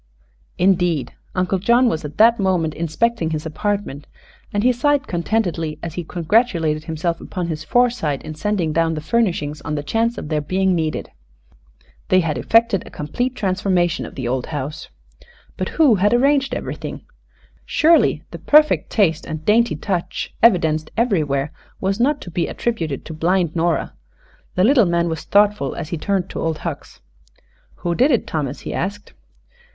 Indeed, 0.57 1.13
Uncle 1.35 1.59
John 1.59 1.87
was 1.87 2.03
at 2.03 2.17
that 2.17 2.39
moment 2.39 2.73
inspecting 2.73 3.29
his 3.29 3.45
apartment, 3.45 4.07
and 4.51 4.63
he 4.63 4.71
sighed 4.73 5.05
contentedly 5.05 5.77
as 5.83 5.93
he 5.93 6.03
congratulated 6.03 6.85
himself 6.85 7.21
upon 7.21 7.49
his 7.49 7.63
foresight 7.63 8.23
in 8.23 8.33
sending 8.33 8.73
down 8.73 8.95
the 8.95 8.99
furnishings 9.01 9.61
on 9.61 9.75
the 9.75 9.83
chance 9.83 10.17
of 10.17 10.29
their 10.29 10.41
being 10.41 10.73
needed. 10.73 11.11
They 12.09 12.21
had 12.21 12.35
effected 12.39 12.81
a 12.83 12.89
complete 12.89 13.35
transformation 13.35 14.07
of 14.07 14.15
the 14.15 14.27
old 14.27 14.47
house. 14.47 14.89
But 15.55 15.69
who 15.77 15.93
had 15.93 16.15
arranged 16.15 16.55
everything? 16.55 17.01
Surely 17.63 18.23
the 18.31 18.39
perfect 18.39 18.89
taste 18.89 19.27
and 19.27 19.45
dainty 19.45 19.75
touch 19.75 20.33
evidenced 20.41 20.89
everywhere 20.97 21.51
was 21.79 21.99
not 21.99 22.21
to 22.21 22.31
be 22.31 22.47
attributed 22.47 23.05
to 23.05 23.13
blind 23.13 23.55
Nora. 23.55 23.93
The 24.55 24.63
little 24.63 24.87
man 24.87 25.09
was 25.09 25.25
thoughtful 25.25 25.75
as 25.75 25.89
he 25.89 25.97
turned 25.99 26.27
to 26.31 26.41
Old 26.41 26.57
Hucks. 26.65 27.01
"Who 27.85 27.93
did 27.93 28.09
it, 28.09 28.25
Thomas?" 28.25 28.61
he 28.61 28.73
asked. 28.73 29.13